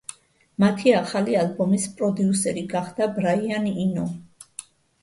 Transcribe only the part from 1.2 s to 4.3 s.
ალბომის პროდიუსერი გახდა ბრაიან ინო.